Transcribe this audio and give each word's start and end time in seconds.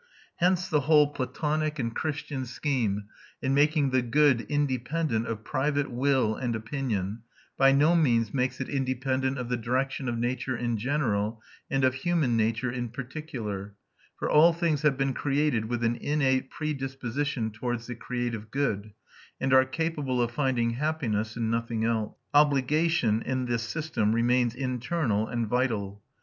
Hence 0.37 0.67
the 0.67 0.79
whole 0.79 1.05
Platonic 1.09 1.77
and 1.77 1.95
Christian 1.95 2.47
scheme, 2.47 3.03
in 3.39 3.53
making 3.53 3.91
the 3.91 4.01
good 4.01 4.41
independent 4.49 5.27
of 5.27 5.43
private 5.43 5.91
will 5.91 6.35
and 6.35 6.55
opinion, 6.55 7.19
by 7.55 7.71
no 7.71 7.95
means 7.95 8.33
makes 8.33 8.59
it 8.59 8.67
independent 8.67 9.37
of 9.37 9.47
the 9.47 9.57
direction 9.57 10.09
of 10.09 10.17
nature 10.17 10.57
in 10.57 10.79
general 10.79 11.39
and 11.69 11.83
of 11.83 11.93
human 11.93 12.35
nature 12.35 12.71
in 12.71 12.89
particular; 12.89 13.75
for 14.17 14.27
all 14.27 14.53
things 14.53 14.81
have 14.81 14.97
been 14.97 15.13
created 15.13 15.65
with 15.65 15.83
an 15.83 15.97
innate 15.97 16.49
predisposition 16.49 17.51
towards 17.51 17.85
the 17.85 17.93
creative 17.93 18.49
good, 18.49 18.93
and 19.39 19.53
are 19.53 19.65
capable 19.65 20.19
of 20.19 20.31
finding 20.31 20.71
happiness 20.71 21.37
in 21.37 21.51
nothing 21.51 21.85
else. 21.85 22.15
Obligation, 22.33 23.21
in 23.21 23.45
this 23.45 23.61
system, 23.61 24.13
remains 24.15 24.55
internal 24.55 25.27
and 25.27 25.47
vital. 25.47 26.01